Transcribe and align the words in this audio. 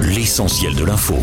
L'essentiel 0.00 0.76
de 0.76 0.84
l'info. 0.84 1.16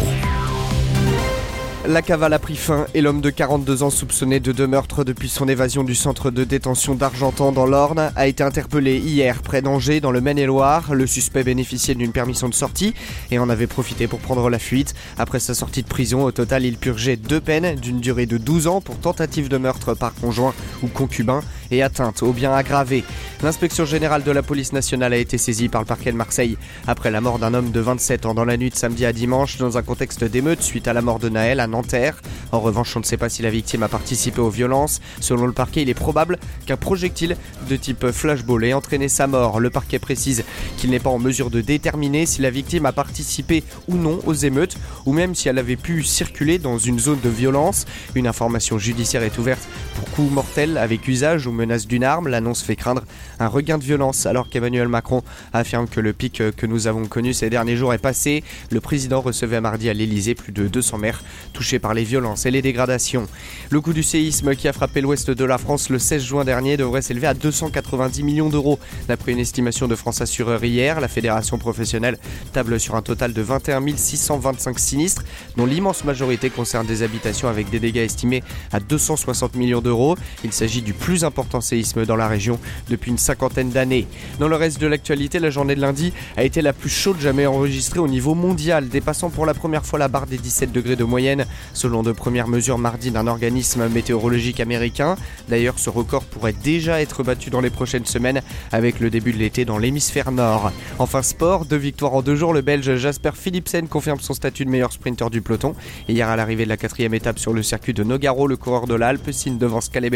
La 1.88 2.02
cavale 2.02 2.34
a 2.34 2.40
pris 2.40 2.58
fin 2.58 2.88
et 2.94 3.00
l'homme 3.00 3.22
de 3.22 3.30
42 3.30 3.84
ans 3.84 3.90
soupçonné 3.90 4.42
de 4.42 4.52
deux 4.52 4.68
meurtres 4.68 5.06
depuis 5.06 5.30
son 5.30 5.48
évasion 5.48 5.86
du 5.86 5.96
centre 5.96 6.30
de 6.30 6.44
détention 6.44 6.96
d'Argentan 6.96 7.54
dans 7.54 7.66
l'Orne 7.66 8.12
a 8.18 8.28
été 8.28 8.44
interpellé 8.44 8.98
hier 8.98 9.42
près 9.42 9.62
d'Angers 9.62 10.02
dans 10.02 10.12
le 10.12 10.20
Maine-et-Loire. 10.20 10.94
Le 10.94 11.08
suspect 11.08 11.44
bénéficiait 11.44 11.96
d'une 11.96 12.12
permission 12.12 12.50
de 12.50 12.54
sortie 12.54 12.94
et 13.32 13.40
en 13.40 13.50
avait 13.50 13.68
profité 13.68 14.08
pour 14.08 14.20
prendre 14.20 14.50
la 14.50 14.60
fuite. 14.60 14.94
Après 15.18 15.40
sa 15.40 15.54
sortie 15.54 15.84
de 15.84 15.88
prison, 15.88 16.26
au 16.26 16.32
total, 16.32 16.66
il 16.66 16.78
purgeait 16.78 17.16
deux 17.16 17.40
peines 17.40 17.76
d'une 17.76 18.02
durée 18.02 18.26
de 18.26 18.38
12 18.38 18.68
ans 18.68 18.82
pour 18.82 18.98
tentative 18.98 19.48
de 19.48 19.58
meurtre 19.58 19.94
par 19.94 20.14
conjoint 20.14 20.54
ou 20.84 20.88
concubin 20.88 21.44
et 21.72 21.84
atteinte 21.84 22.24
au 22.24 22.34
bien 22.34 22.54
aggravé. 22.54 23.04
L'inspection 23.42 23.86
générale 23.86 24.24
de 24.24 24.32
la 24.32 24.44
police 24.44 24.74
nationale 24.74 25.14
a 25.14 25.18
été 25.18 25.38
saisie 25.38 25.70
par 25.70 25.82
le 25.82 25.88
parquet 25.88 26.12
de 26.12 26.18
Marseille 26.18 26.58
après 26.88 27.12
la 27.12 27.22
mort 27.22 27.40
d'un 27.40 27.54
homme 27.54 27.72
de 27.72 27.80
27 27.80 28.26
ans 28.26 28.34
dans 28.34 28.46
la 28.46 28.58
nuit 28.58 28.70
de 28.70 28.76
samedi 28.76 29.06
à 29.06 29.14
dimanche 29.14 29.58
dans 29.58 29.78
un 29.78 29.82
contexte 29.82 30.24
d'émeute 30.24 30.62
suite 30.62 30.88
à 30.88 30.94
la 30.94 31.02
mort 31.02 31.20
de 31.20 31.30
Naël 31.30 31.60
à 31.60 31.68
Nanterre. 31.68 32.22
En 32.54 32.60
revanche, 32.60 32.96
on 32.96 33.00
ne 33.00 33.04
sait 33.04 33.18
pas 33.18 33.30
si 33.30 33.42
la 33.42 33.50
victime 33.50 33.82
a 33.82 33.88
participé 33.88 34.40
aux 34.40 34.52
violences. 34.52 35.02
Selon 35.20 35.48
le 35.48 35.54
parquet, 35.54 35.82
il 35.82 35.90
est 35.90 35.96
probable 35.96 36.38
qu'un 36.68 36.78
projectile 36.78 37.36
de 37.68 37.76
type 37.76 38.12
flashball 38.12 38.64
ait 38.64 38.74
entraîné 38.74 39.10
sa 39.10 39.26
mort. 39.26 39.60
Le 39.60 39.72
parquet 39.72 39.98
précise 39.98 40.44
qu'il 40.78 40.92
n'est 40.92 41.00
pas 41.00 41.10
en 41.10 41.18
mesure 41.18 41.50
de 41.50 41.62
déterminer 41.62 42.28
si 42.28 42.44
la 42.44 42.52
victime 42.52 42.86
a 42.86 42.92
participé 42.92 43.64
ou 43.88 43.96
non 43.96 44.20
aux 44.28 44.36
émeutes 44.36 44.78
ou 45.08 45.14
même 45.14 45.34
si 45.34 45.50
elle 45.50 45.58
avait 45.58 45.78
pu 45.78 46.04
circuler 46.04 46.60
dans 46.60 46.78
une 46.78 47.00
zone 47.00 47.20
de 47.24 47.30
violence. 47.30 47.88
Une 48.14 48.28
information 48.28 48.78
judiciaire 48.78 49.24
est 49.24 49.40
ouverte 49.40 49.68
pour 49.96 50.12
coup 50.12 50.30
mortel 50.30 50.78
avec 50.78 51.08
usage 51.08 51.48
ou 51.48 51.52
menace 51.52 51.88
d'une 51.88 52.04
arme. 52.04 52.28
L'annonce 52.28 52.62
fait 52.62 52.76
craindre 52.76 53.02
un 53.40 53.48
regain 53.48 53.80
de 53.80 53.84
violence 53.84 54.28
alors 54.28 54.48
qu'Emmanuel 54.48 54.90
Macron 54.90 55.24
affirme 55.54 55.88
que 55.88 56.00
le 56.00 56.14
pic 56.14 56.44
que 56.56 56.66
nous 56.68 56.86
avons 56.86 57.06
connu 57.06 57.34
ces 57.34 57.50
derniers 57.50 57.78
jours 57.78 57.96
est 57.96 57.98
passé. 57.98 58.44
Le 58.70 58.80
président 58.80 59.22
recevait 59.22 59.60
mardi 59.60 59.90
à 59.90 59.94
l'Elysée 59.96 60.36
plus 60.36 60.52
de 60.52 60.68
200 60.68 61.00
maires 61.00 61.24
touchés 61.52 61.80
par 61.80 61.96
les 61.96 62.04
violences 62.04 62.43
et 62.46 62.52
les 62.52 62.62
dégradations. 62.62 63.28
Le 63.70 63.82
coût 63.82 63.94
du 63.94 64.04
séisme 64.04 64.56
qui 64.56 64.68
a 64.68 64.74
frappé 64.74 65.02
l'ouest 65.02 65.32
de 65.32 65.46
la 65.46 65.58
France 65.58 65.90
le 65.90 66.00
16 66.00 66.24
juin 66.24 66.46
dernier 66.46 66.78
devrait 66.78 67.02
s'élever 67.02 67.28
à 67.28 67.34
290 67.34 68.24
millions 68.24 68.50
d'euros. 68.50 68.80
D'après 69.08 69.32
une 69.32 69.40
estimation 69.40 69.88
de 69.88 69.96
France 69.96 70.22
Assureur 70.22 70.64
hier, 70.64 71.00
la 71.00 71.08
fédération 71.08 71.58
professionnelle 71.58 72.18
table 72.52 72.80
sur 72.80 72.96
un 72.96 73.02
total 73.02 73.34
de 73.34 73.42
21 73.42 73.84
625 73.96 74.80
sinistres, 74.80 75.24
dont 75.58 75.66
l'immense 75.66 76.04
majorité 76.04 76.50
concerne 76.50 76.86
des 76.86 77.04
habitations 77.04 77.48
avec 77.48 77.70
des 77.70 77.80
dégâts 77.80 77.98
estimés 77.98 78.44
à 78.72 78.80
260 78.80 79.56
millions 79.56 79.82
d'euros. 79.82 80.16
Il 80.44 80.54
s'agit 80.54 80.82
du 80.82 80.94
plus 80.94 81.24
important 81.24 81.62
séisme 81.62 82.06
dans 82.06 82.16
la 82.16 82.28
région 82.28 82.60
depuis 82.90 83.12
une 83.12 83.18
cinquantaine 83.18 83.70
d'années. 83.70 84.08
Dans 84.40 84.48
le 84.48 84.56
reste 84.56 84.80
de 84.80 84.88
l'actualité, 84.88 85.40
la 85.40 85.50
journée 85.50 85.76
de 85.76 85.82
lundi 85.82 86.14
a 86.38 86.44
été 86.44 86.62
la 86.62 86.74
plus 86.74 86.90
chaude 86.90 87.20
jamais 87.20 87.46
enregistrée 87.46 88.00
au 88.00 88.08
niveau 88.08 88.36
mondial, 88.36 88.90
dépassant 88.90 89.30
pour 89.30 89.46
la 89.46 89.54
première 89.54 89.86
fois 89.86 90.00
la 90.00 90.08
barre 90.08 90.28
des 90.28 90.38
17 90.38 90.72
degrés 90.72 90.96
de 90.96 91.04
moyenne, 91.04 91.46
selon 91.74 92.04
de 92.04 92.12
premières 92.24 92.48
mesures 92.48 92.78
mardi 92.78 93.12
d'un 93.12 93.28
organisme 93.28 93.90
météorologique 93.90 94.62
américain. 94.62 95.18
D'ailleurs, 95.50 95.78
ce 95.78 95.90
record 95.90 96.24
pourrait 96.24 96.54
déjà 96.54 97.02
être 97.02 97.22
battu 97.22 97.50
dans 97.50 97.60
les 97.60 97.70
prochaines 97.70 98.06
semaines 98.06 98.42
avec 98.72 99.02
le 99.02 99.10
début 99.10 99.34
de 99.34 99.40
l'été 99.40 99.66
dans 99.66 99.78
l'hémisphère 99.78 100.32
nord. 100.32 100.72
Enfin 101.00 101.22
sport, 101.22 101.66
deux 101.66 101.76
victoires 101.76 102.14
en 102.14 102.22
deux 102.22 102.38
jours, 102.38 102.54
le 102.54 102.62
Belge 102.62 102.96
Jasper 102.96 103.32
Philipsen 103.34 103.90
confirme 103.90 104.22
son 104.22 104.34
statut 104.34 104.64
de 104.64 104.70
meilleur 104.70 104.94
sprinter 104.94 105.30
du 105.30 105.42
peloton. 105.42 105.76
Hier 106.08 106.30
à 106.30 106.38
l'arrivée 106.38 106.64
de 106.64 106.70
la 106.70 106.78
quatrième 106.78 107.14
étape 107.14 107.40
sur 107.40 107.52
le 107.52 107.62
circuit 107.62 107.94
de 107.94 108.06
Nogaro, 108.06 108.48
le 108.48 108.56
coureur 108.56 108.88
de 108.88 108.96
l'Alpe 108.96 109.30
signe 109.34 109.58
devant 109.58 109.82
Scaleb 109.82 110.16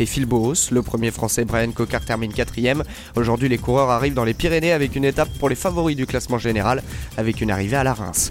et 0.00 0.06
Phil 0.06 0.24
Boos. 0.24 0.70
Le 0.70 0.80
premier 0.80 1.10
français 1.10 1.44
Brian 1.44 1.72
Cocard 1.72 2.06
termine 2.06 2.32
quatrième. 2.32 2.82
Aujourd'hui, 3.14 3.50
les 3.50 3.58
coureurs 3.58 3.90
arrivent 3.90 4.14
dans 4.14 4.24
les 4.24 4.32
Pyrénées 4.32 4.72
avec 4.72 4.96
une 4.96 5.04
étape 5.04 5.28
pour 5.38 5.50
les 5.50 5.54
favoris 5.54 5.96
du 5.96 6.06
classement 6.06 6.38
général, 6.38 6.82
avec 7.18 7.42
une 7.42 7.50
arrivée 7.50 7.76
à 7.76 7.84
la 7.84 7.92
Reims. 7.92 8.30